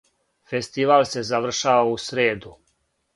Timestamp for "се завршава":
1.09-1.91